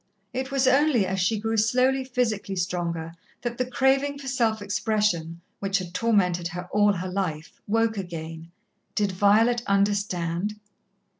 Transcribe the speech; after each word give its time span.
It 0.33 0.49
was 0.49 0.67
only 0.67 1.05
as 1.05 1.19
she 1.19 1.39
grew 1.39 1.57
slowly 1.57 2.03
physically 2.03 2.55
stronger 2.55 3.13
that 3.43 3.59
the 3.59 3.67
craving 3.69 4.17
for 4.17 4.27
self 4.27 4.59
expression, 4.59 5.41
which 5.59 5.77
had 5.77 5.93
tormented 5.93 6.47
her 6.47 6.67
all 6.71 6.93
her 6.93 7.07
life, 7.11 7.61
woke 7.67 7.99
again. 7.99 8.49
Did 8.95 9.11
Violet 9.11 9.61
understand? 9.67 10.55